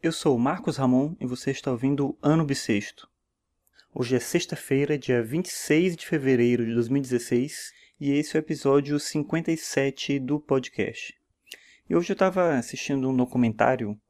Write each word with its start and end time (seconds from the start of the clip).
Eu 0.00 0.12
sou 0.12 0.38
Marcos 0.38 0.76
Ramon 0.76 1.16
e 1.20 1.26
você 1.26 1.50
está 1.50 1.72
ouvindo 1.72 2.16
Ano 2.22 2.44
Bissexto. 2.44 3.10
Hoje 3.92 4.14
é 4.14 4.20
sexta-feira, 4.20 4.96
dia 4.96 5.20
26 5.20 5.96
de 5.96 6.06
fevereiro 6.06 6.64
de 6.64 6.72
2016 6.72 7.72
e 7.98 8.12
esse 8.12 8.36
é 8.36 8.38
o 8.38 8.44
episódio 8.44 9.00
57 9.00 10.20
do 10.20 10.38
podcast. 10.38 11.18
E 11.90 11.96
hoje 11.96 12.12
eu 12.12 12.14
estava 12.14 12.54
assistindo 12.54 13.10
um 13.10 13.16
documentário 13.16 14.00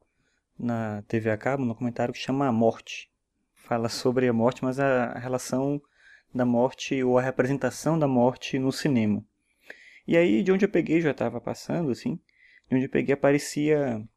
na 0.59 1.01
TV 1.07 1.31
a 1.31 1.37
cabo, 1.37 1.63
um 1.63 1.67
documentário 1.67 2.13
que 2.13 2.19
chama 2.19 2.45
A 2.45 2.51
Morte. 2.51 3.09
Fala 3.55 3.89
sobre 3.89 4.27
a 4.27 4.33
morte, 4.33 4.63
mas 4.63 4.79
a 4.79 5.17
relação 5.17 5.81
da 6.31 6.45
morte 6.45 7.03
ou 7.03 7.17
a 7.17 7.21
representação 7.23 7.97
da 7.97 8.07
morte 8.07 8.59
no 8.59 8.71
cinema. 8.71 9.25
E 10.07 10.15
aí, 10.15 10.43
de 10.43 10.51
onde 10.51 10.65
eu 10.65 10.69
peguei, 10.69 11.01
já 11.01 11.09
estava 11.11 11.41
passando, 11.41 11.89
assim, 11.89 12.19
de 12.69 12.75
onde 12.75 12.85
eu 12.85 12.91
peguei 12.91 13.15
aparecia 13.15 14.07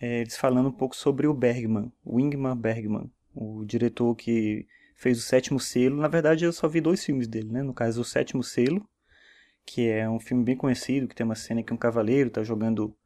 é, 0.00 0.20
eles 0.20 0.36
falando 0.36 0.68
um 0.68 0.72
pouco 0.72 0.94
sobre 0.94 1.26
o 1.26 1.34
Bergman, 1.34 1.92
o 2.04 2.20
Ingmar 2.20 2.54
Bergman, 2.54 3.10
o 3.34 3.64
diretor 3.64 4.14
que 4.14 4.66
fez 4.94 5.18
o 5.18 5.22
Sétimo 5.22 5.60
Selo. 5.60 5.96
Na 5.96 6.08
verdade, 6.08 6.44
eu 6.44 6.52
só 6.52 6.68
vi 6.68 6.80
dois 6.80 7.04
filmes 7.04 7.28
dele, 7.28 7.50
né? 7.50 7.62
No 7.62 7.74
caso, 7.74 8.00
o 8.00 8.04
Sétimo 8.04 8.42
Selo, 8.42 8.86
que 9.64 9.88
é 9.88 10.08
um 10.08 10.20
filme 10.20 10.44
bem 10.44 10.56
conhecido, 10.56 11.08
que 11.08 11.14
tem 11.14 11.24
uma 11.24 11.34
cena 11.34 11.62
que 11.62 11.72
um 11.72 11.76
cavaleiro 11.76 12.28
está 12.28 12.42
jogando 12.42 12.96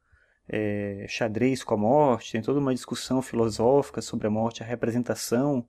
é, 0.47 1.05
xadrez 1.07 1.63
com 1.63 1.73
a 1.73 1.77
morte, 1.77 2.31
tem 2.31 2.41
toda 2.41 2.59
uma 2.59 2.73
discussão 2.73 3.21
filosófica 3.21 4.01
sobre 4.01 4.27
a 4.27 4.29
morte, 4.29 4.63
a 4.63 4.65
representação 4.65 5.67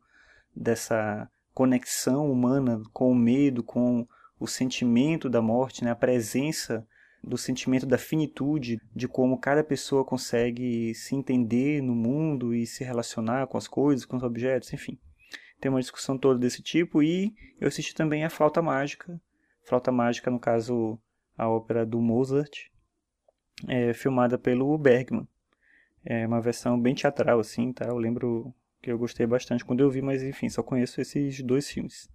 dessa 0.55 1.29
conexão 1.55 2.31
humana 2.31 2.81
com 2.93 3.11
o 3.11 3.15
medo, 3.15 3.63
com 3.63 4.07
o 4.39 4.47
sentimento 4.47 5.31
da 5.31 5.41
morte, 5.41 5.85
né? 5.85 5.91
a 5.91 5.97
presença 5.97 6.87
do 7.23 7.39
sentimento 7.39 7.87
da 7.87 7.97
finitude, 7.97 8.81
de 8.95 9.07
como 9.07 9.39
cada 9.39 9.63
pessoa 9.63 10.05
consegue 10.05 10.95
se 10.95 11.15
entender 11.15 11.81
no 11.81 11.95
mundo 11.95 12.55
e 12.55 12.67
se 12.67 12.83
relacionar 12.83 13.47
com 13.47 13.57
as 13.57 13.69
coisas, 13.69 14.05
com 14.05 14.17
os 14.17 14.23
objetos, 14.23 14.73
enfim. 14.73 14.99
Tem 15.61 15.71
uma 15.71 15.81
discussão 15.81 16.19
toda 16.19 16.39
desse 16.39 16.63
tipo 16.63 17.03
e 17.03 17.33
eu 17.61 17.69
assisti 17.69 17.95
também 17.95 18.25
a 18.25 18.31
Flauta 18.31 18.61
Mágica, 18.61 19.21
Flauta 19.65 19.93
Mágica, 19.93 20.31
no 20.31 20.41
caso, 20.41 20.99
a 21.39 21.49
ópera 21.49 21.87
do 21.87 22.01
Mozart, 22.01 22.67
é, 23.69 23.93
filmada 23.93 24.37
pelo 24.37 24.77
Bergman. 24.77 25.27
É 26.05 26.27
uma 26.27 26.41
versão 26.41 26.81
bem 26.81 26.95
teatral, 26.95 27.39
assim, 27.39 27.73
tá? 27.73 27.87
Eu 27.87 27.97
lembro 27.97 28.53
que 28.83 28.91
eu 28.91 28.99
gostei 28.99 29.25
bastante 29.25 29.65
quando 29.65 29.81
eu 29.81 29.91
vi, 29.91 30.03
mas 30.03 30.23
enfim, 30.23 30.49
só 30.49 30.63
conheço 30.63 31.01
esses 31.01 31.41
dois 31.43 31.71
filmes. 31.71 32.11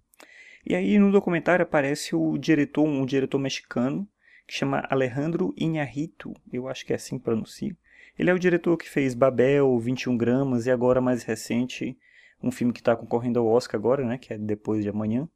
E 0.66 0.74
aí 0.74 0.98
no 0.98 1.10
documentário 1.10 1.62
aparece 1.62 2.14
o 2.14 2.36
diretor, 2.36 2.84
um 2.84 3.06
diretor 3.06 3.38
mexicano, 3.38 4.06
que 4.48 4.54
chama 4.54 4.82
Alejandro 4.88 5.54
Iñárritu, 5.58 6.34
eu 6.50 6.68
acho 6.68 6.86
que 6.86 6.94
é 6.94 6.96
assim 6.96 7.18
que 7.18 7.24
pronuncia. 7.24 7.76
Ele 8.18 8.30
é 8.30 8.32
o 8.32 8.38
diretor 8.38 8.78
que 8.78 8.88
fez 8.88 9.12
Babel, 9.12 9.78
21 9.78 10.16
gramas 10.16 10.64
e 10.64 10.70
agora 10.70 11.02
mais 11.02 11.22
recente, 11.22 11.98
um 12.42 12.50
filme 12.50 12.72
que 12.72 12.80
está 12.80 12.96
concorrendo 12.96 13.38
ao 13.38 13.46
Oscar 13.46 13.78
agora, 13.78 14.06
né, 14.06 14.16
que 14.16 14.32
é 14.32 14.38
Depois 14.38 14.82
de 14.82 14.88
Amanhã, 14.88 15.28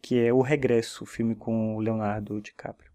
que 0.00 0.16
é 0.16 0.32
O 0.32 0.40
Regresso, 0.40 1.02
o 1.02 1.06
filme 1.06 1.34
com 1.34 1.74
o 1.74 1.80
Leonardo 1.80 2.40
DiCaprio. 2.40 2.92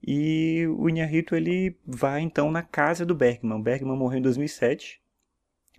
E 0.00 0.64
o 0.78 0.88
Iñárritu 0.88 1.34
ele 1.34 1.76
vai 1.84 2.20
então 2.20 2.52
na 2.52 2.62
casa 2.62 3.04
do 3.04 3.16
Bergman. 3.16 3.58
O 3.58 3.62
Bergman 3.62 3.96
morreu 3.96 4.20
em 4.20 4.22
2007, 4.22 5.02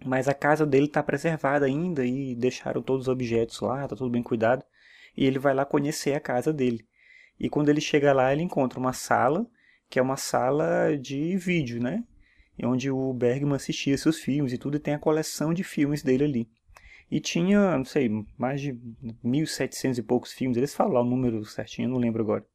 mas 0.03 0.27
a 0.27 0.33
casa 0.33 0.66
dele 0.66 0.88
está 0.88 1.02
preservada 1.02 1.66
ainda 1.66 2.05
e 2.05 2.35
deixaram 2.35 2.81
todos 2.81 3.03
os 3.03 3.07
objetos 3.07 3.61
lá, 3.61 3.85
está 3.85 3.95
tudo 3.95 4.09
bem 4.09 4.22
cuidado. 4.22 4.66
E 5.16 5.25
ele 5.25 5.39
vai 5.39 5.53
lá 5.53 5.63
conhecer 5.63 6.16
a 6.16 6.19
casa 6.19 6.52
dele. 6.52 6.85
E 7.39 7.50
quando 7.50 7.69
ele 7.69 7.81
chega 7.81 8.14
lá, 8.14 8.31
ele 8.31 8.44
encontra 8.44 8.80
uma 8.80 8.94
sala, 8.94 9.45
que 9.89 10.00
é 10.00 10.02
uma 10.02 10.17
sala 10.17 10.97
de 10.97 11.36
vídeo, 11.38 11.81
né? 11.81 12.03
Onde 12.64 12.89
o 12.89 13.14
Bergman 13.14 13.55
assistia 13.55 13.97
seus 13.97 14.19
filmes 14.19 14.53
e 14.53 14.58
tudo, 14.58 14.78
e 14.78 14.80
tem 14.80 14.94
a 14.94 15.00
coleção 15.00 15.53
de 15.53 15.63
filmes 15.63 16.02
dele 16.02 16.23
ali. 16.23 16.50
E 17.11 17.19
tinha, 17.19 17.78
não 17.78 17.86
sei, 17.86 18.09
mais 18.38 18.61
de 18.61 18.73
1.700 19.23 19.97
e 19.97 20.02
poucos 20.02 20.31
filmes. 20.31 20.58
Eles 20.58 20.73
falam 20.73 20.94
lá 20.94 21.02
o 21.02 21.06
número 21.06 21.44
certinho, 21.45 21.89
não 21.89 21.97
lembro 21.97 22.23
agora. 22.23 22.45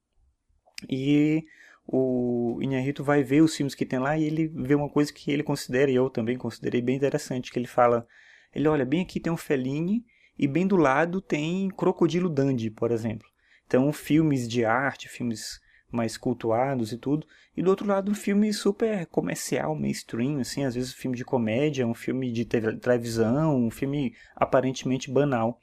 E 0.89 1.45
o 1.87 2.59
Inharito 2.63 3.05
vai 3.05 3.23
ver 3.23 3.43
os 3.43 3.55
filmes 3.55 3.75
que 3.75 3.85
tem 3.85 3.99
lá 3.99 4.17
e 4.17 4.25
ele 4.25 4.49
vê 4.49 4.75
uma 4.75 4.89
coisa 4.89 5.13
que 5.13 5.31
ele 5.31 5.43
considera, 5.43 5.91
e 5.91 5.95
eu 5.95 6.09
também 6.09 6.39
considerei 6.39 6.81
bem 6.81 6.97
interessante, 6.97 7.53
que 7.53 7.59
ele 7.59 7.67
fala, 7.67 8.07
ele 8.55 8.69
olha, 8.69 8.85
bem 8.85 9.03
aqui 9.03 9.21
tem 9.21 9.33
um 9.33 9.37
Fellini 9.37 10.05
e 10.39 10.49
bem 10.49 10.67
do 10.67 10.77
lado 10.77 11.21
tem 11.21 11.69
Crocodilo 11.69 12.29
Dandy, 12.29 12.71
por 12.71 12.91
exemplo. 12.91 13.29
Então, 13.71 13.93
filmes 13.93 14.49
de 14.49 14.65
arte, 14.65 15.09
filmes 15.09 15.61
mais 15.93 16.17
cultuados 16.17 16.91
e 16.91 16.99
tudo. 16.99 17.25
E 17.57 17.63
do 17.63 17.71
outro 17.71 17.87
lado, 17.87 18.11
um 18.11 18.17
filme 18.17 18.53
super 18.53 19.07
comercial, 19.07 19.77
mainstream, 19.77 20.41
assim, 20.41 20.65
às 20.65 20.75
vezes 20.75 20.93
um 20.93 20.97
filme 20.97 21.17
de 21.17 21.25
comédia, 21.25 21.87
um 21.87 21.95
filme 21.95 22.33
de 22.33 22.45
televisão, 22.45 23.57
um 23.57 23.71
filme 23.71 24.13
aparentemente 24.35 25.09
banal. 25.09 25.61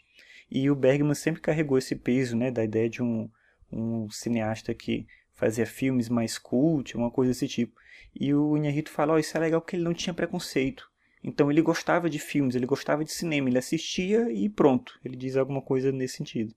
E 0.50 0.72
o 0.72 0.76
Bergman 0.76 1.14
sempre 1.16 1.42
carregou 1.42 1.78
esse 1.78 1.98
peso, 1.98 2.38
né, 2.38 2.50
da 2.50 2.64
ideia 2.64 2.90
de 2.90 3.04
um, 3.04 3.30
um 3.70 4.10
cineasta 4.10 4.74
que 4.74 5.06
fazia 5.34 5.66
filmes 5.66 6.08
mais 6.08 6.38
cult, 6.38 6.96
uma 6.96 7.12
coisa 7.12 7.34
desse 7.34 7.50
tipo. 7.50 7.76
E 8.16 8.34
o 8.34 8.56
Inharito 8.56 8.90
fala, 8.90 9.16
oh, 9.16 9.20
isso 9.20 9.36
é 9.36 9.42
legal 9.42 9.60
porque 9.60 9.76
ele 9.76 9.84
não 9.84 9.94
tinha 9.94 10.14
preconceito. 10.14 10.90
Então 11.22 11.52
ele 11.52 11.62
gostava 11.62 12.10
de 12.10 12.20
filmes, 12.20 12.56
ele 12.56 12.66
gostava 12.66 13.04
de 13.04 13.12
cinema, 13.12 13.50
ele 13.50 13.58
assistia 13.58 14.32
e 14.32 14.48
pronto. 14.48 14.98
Ele 15.04 15.18
diz 15.18 15.36
alguma 15.36 15.62
coisa 15.62 15.92
nesse 15.92 16.16
sentido. 16.16 16.56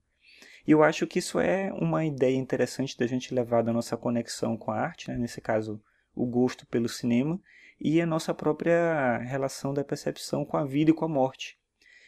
E 0.67 0.71
eu 0.71 0.83
acho 0.83 1.07
que 1.07 1.19
isso 1.19 1.39
é 1.39 1.71
uma 1.73 2.05
ideia 2.05 2.35
interessante 2.35 2.97
da 2.97 3.07
gente 3.07 3.33
levar 3.33 3.63
da 3.63 3.73
nossa 3.73 3.97
conexão 3.97 4.55
com 4.57 4.71
a 4.71 4.79
arte, 4.79 5.09
né? 5.09 5.17
nesse 5.17 5.41
caso, 5.41 5.81
o 6.15 6.25
gosto 6.25 6.65
pelo 6.67 6.89
cinema, 6.89 7.39
e 7.79 7.99
a 7.99 8.05
nossa 8.05 8.33
própria 8.33 9.17
relação 9.17 9.73
da 9.73 9.83
percepção 9.83 10.45
com 10.45 10.57
a 10.57 10.65
vida 10.65 10.91
e 10.91 10.93
com 10.93 11.05
a 11.05 11.09
morte. 11.09 11.57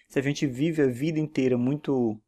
Se 0.08 0.19
a 0.19 0.22
gente 0.22 0.46
vive 0.46 0.84
a 0.84 0.88
vida 0.88 1.19
inteira 1.19 1.58
muito 1.58 2.22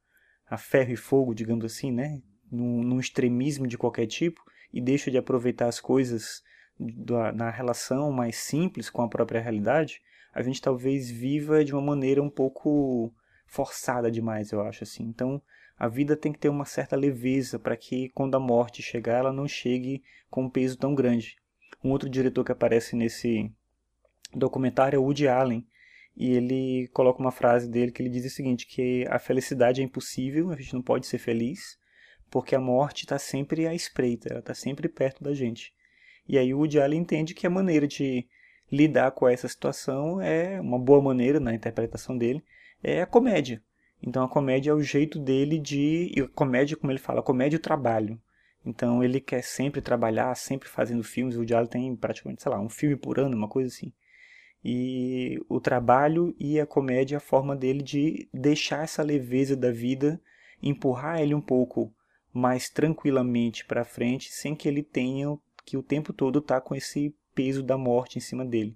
a 0.50 0.58
ferro 0.58 0.92
e 0.92 0.96
fogo, 0.96 1.36
digamos 1.36 1.66
assim, 1.66 1.92
né? 1.92 2.22
num, 2.52 2.84
num 2.84 3.00
extremismo 3.00 3.68
de 3.68 3.78
qualquer 3.78 4.08
tipo, 4.08 4.42
e 4.74 4.82
deixa 4.82 5.10
de 5.10 5.18
aproveitar 5.18 5.68
as 5.68 5.80
coisas 5.80 6.44
da, 6.80 7.32
na 7.32 7.50
relação 7.50 8.12
mais 8.12 8.38
simples 8.38 8.90
com 8.90 9.02
a 9.02 9.08
própria 9.08 9.42
realidade, 9.42 10.02
a 10.34 10.42
gente 10.42 10.62
talvez 10.62 11.10
viva 11.10 11.64
de 11.64 11.74
uma 11.74 11.82
maneira 11.82 12.22
um 12.22 12.30
pouco 12.30 13.14
forçada 13.46 14.12
demais, 14.12 14.52
eu 14.52 14.62
acho 14.62 14.84
assim. 14.84 15.04
Então, 15.04 15.42
a 15.78 15.88
vida 15.88 16.16
tem 16.16 16.32
que 16.32 16.40
ter 16.40 16.50
uma 16.50 16.66
certa 16.66 16.96
leveza 16.96 17.60
para 17.60 17.76
que 17.76 18.10
quando 18.10 18.36
a 18.36 18.40
morte 18.40 18.82
chegar, 18.82 19.20
ela 19.20 19.34
não 19.34 19.48
chegue 19.48 20.04
com 20.30 20.44
um 20.44 20.50
peso 20.50 20.78
tão 20.78 20.96
grande. 20.96 21.38
Um 21.84 21.92
outro 21.92 22.10
diretor 22.10 22.44
que 22.44 22.52
aparece 22.52 22.96
nesse 22.96 23.52
documentário 24.34 24.98
é 24.98 25.00
Woody 25.00 25.28
Allen, 25.28 25.66
e 26.16 26.32
ele 26.32 26.88
coloca 26.94 27.20
uma 27.20 27.32
frase 27.32 27.70
dele 27.70 27.92
que 27.92 28.02
ele 28.02 28.10
diz 28.10 28.26
o 28.26 28.30
seguinte, 28.30 28.66
que 28.66 29.06
a 29.10 29.20
felicidade 29.20 29.82
é 29.82 29.84
impossível, 29.84 30.50
a 30.50 30.56
gente 30.56 30.74
não 30.74 30.82
pode 30.82 31.06
ser 31.08 31.18
feliz, 31.18 31.78
porque 32.32 32.56
a 32.56 32.60
morte 32.60 33.04
está 33.04 33.20
sempre 33.20 33.68
à 33.68 33.74
espreita, 33.74 34.30
ela 34.30 34.40
está 34.40 34.54
sempre 34.54 34.88
perto 34.88 35.24
da 35.24 35.34
gente. 35.34 35.74
E 36.28 36.38
aí 36.38 36.54
o 36.54 36.60
Woody 36.60 36.80
Allen 36.80 37.02
entende 37.02 37.34
que 37.34 37.46
a 37.46 37.50
maneira 37.50 37.86
de 37.86 38.26
lidar 38.72 39.12
com 39.12 39.28
essa 39.28 39.48
situação 39.48 40.22
é 40.22 40.60
uma 40.60 40.80
boa 40.80 41.02
maneira, 41.02 41.40
na 41.40 41.54
interpretação 41.54 42.18
dele, 42.18 42.44
é 42.82 43.02
a 43.02 43.06
comédia. 43.06 43.62
Então 44.06 44.24
a 44.24 44.30
comédia 44.30 44.72
é 44.72 44.74
o 44.74 44.82
jeito 44.82 45.18
dele 45.18 45.58
de. 45.58 46.12
E 46.16 46.22
a 46.22 46.28
comédia, 46.28 46.78
como 46.78 46.92
ele 46.92 47.00
fala, 47.00 47.22
a 47.22 47.24
comédia 47.24 47.58
é 47.58 47.60
o 47.60 47.62
trabalho. 47.62 48.22
Então 48.64 49.04
ele 49.04 49.20
quer 49.20 49.44
sempre 49.44 49.82
trabalhar, 49.82 50.36
sempre 50.36 50.70
fazendo 50.70 51.04
filmes. 51.04 51.38
O 51.38 51.46
Diário 51.46 51.68
tem 51.68 51.96
praticamente, 51.96 52.44
sei 52.44 52.52
lá, 52.52 52.60
um 52.60 52.70
filme 52.70 52.96
por 52.96 53.20
ano, 53.20 53.36
uma 53.36 53.48
coisa 53.48 53.68
assim. 53.68 53.92
E 54.64 55.40
o 55.48 55.60
trabalho 55.60 56.36
e 56.40 56.60
a 56.60 56.66
comédia 56.66 57.16
é 57.16 57.18
a 57.18 57.22
forma 57.22 57.56
dele 57.56 57.84
de 57.84 58.28
deixar 58.34 58.84
essa 58.84 59.04
leveza 59.04 59.56
da 59.56 59.72
vida, 59.72 60.22
empurrar 60.62 61.22
ele 61.22 61.36
um 61.36 61.42
pouco 61.42 61.94
mais 62.34 62.70
tranquilamente 62.70 63.64
para 63.66 63.86
frente, 63.86 64.32
sem 64.32 64.56
que 64.56 64.68
ele 64.68 64.84
tenha 64.84 65.38
que 65.64 65.78
o 65.78 65.84
tempo 65.84 66.14
todo 66.14 66.42
tá 66.42 66.60
com 66.60 66.76
esse 66.76 67.16
peso 67.34 67.64
da 67.64 67.78
morte 67.78 68.18
em 68.18 68.22
cima 68.22 68.46
dele. 68.46 68.76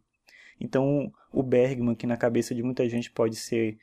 Então, 0.60 1.12
o 1.32 1.42
Bergman, 1.42 1.96
que 1.96 2.08
na 2.08 2.18
cabeça 2.18 2.54
de 2.54 2.62
muita 2.62 2.88
gente 2.90 3.12
pode 3.12 3.36
ser 3.36 3.78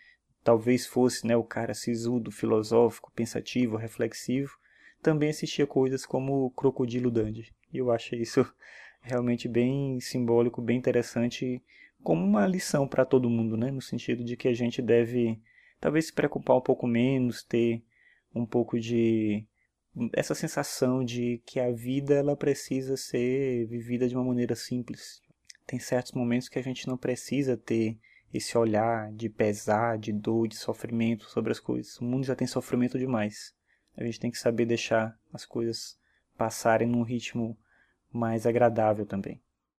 talvez 0.46 0.87
fosse 0.87 1.26
né, 1.26 1.37
o 1.37 1.43
cara 1.43 1.75
sisudo, 1.75 2.31
filosófico, 2.31 3.10
pensativo, 3.10 3.76
reflexivo, 3.76 4.56
também 5.02 5.31
assistia 5.31 5.66
coisas 5.66 6.06
como 6.06 6.52
Crocodilo 6.52 7.10
Dandy. 7.10 7.52
E 7.72 7.78
eu 7.78 7.90
achei 7.90 8.20
isso 8.20 8.46
realmente 9.02 9.48
bem 9.48 9.98
simbólico, 9.98 10.62
bem 10.62 10.78
interessante, 10.78 11.60
como 12.00 12.25
uma 12.25 12.46
lição 12.46 12.87
para 12.87 13.04
todo 13.04 13.28
mundo, 13.28 13.56
né? 13.56 13.72
no 13.72 13.82
sentido 13.82 14.22
de 14.22 14.37
que 14.37 14.46
a 14.46 14.54
gente 14.54 14.81
deve 14.81 15.43
talvez 15.81 16.06
se 16.06 16.12
preocupar 16.12 16.56
um 16.56 16.60
pouco 16.60 16.87
menos, 16.87 17.42
ter 17.42 17.82
um 18.32 18.46
pouco 18.46 18.78
de 18.78 19.44
essa 20.12 20.32
sensação 20.32 21.04
de 21.04 21.42
que 21.44 21.58
a 21.58 21.72
vida 21.72 22.14
ela 22.14 22.37
precisa 22.37 22.96
ser 22.96 23.66
vivida 23.66 24.08
de 24.08 24.14
uma 24.14 24.25
maneira 24.25 24.54
simples. 24.54 25.20
Tem 25.66 25.81
certos 25.81 26.12
momentos 26.12 26.49
que 26.49 26.58
a 26.60 26.62
gente 26.62 26.87
não 26.87 26.96
precisa 26.96 27.56
ter 27.56 27.99
esse 28.36 28.56
olhar 28.56 29.12
de 29.12 29.28
pesar, 29.28 29.98
de 29.98 30.12
dor, 30.12 30.48
de 30.48 30.56
sofrimento 30.56 31.24
sobre 31.24 31.52
as 31.52 31.60
coisas. 31.60 31.98
O 31.98 32.04
mundo 32.04 32.24
já 32.24 32.34
tem 32.34 32.46
sofrimento 32.46 32.98
demais. 32.98 33.54
A 33.96 34.04
gente 34.04 34.20
tem 34.20 34.30
que 34.30 34.38
saber 34.38 34.66
deixar 34.66 35.18
as 35.32 35.44
coisas 35.44 35.98
passarem 36.36 36.88
num 36.88 37.02
ritmo 37.02 37.56
mais 38.12 38.46
agradável 38.46 39.06
também. 39.06 39.42